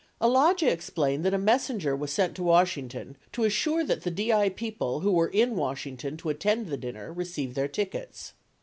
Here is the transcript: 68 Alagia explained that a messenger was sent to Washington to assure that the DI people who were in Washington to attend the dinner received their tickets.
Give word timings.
68 0.19 0.27
Alagia 0.31 0.71
explained 0.71 1.23
that 1.23 1.33
a 1.35 1.37
messenger 1.37 1.95
was 1.95 2.11
sent 2.11 2.33
to 2.35 2.41
Washington 2.41 3.17
to 3.31 3.43
assure 3.43 3.83
that 3.83 4.01
the 4.01 4.09
DI 4.09 4.49
people 4.49 5.01
who 5.01 5.11
were 5.11 5.27
in 5.27 5.55
Washington 5.55 6.17
to 6.17 6.29
attend 6.29 6.65
the 6.65 6.75
dinner 6.75 7.13
received 7.13 7.53
their 7.53 7.67
tickets. 7.67 8.33